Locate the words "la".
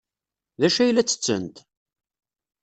0.91-1.03